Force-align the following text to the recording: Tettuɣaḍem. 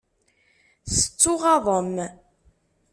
Tettuɣaḍem. 0.99 1.93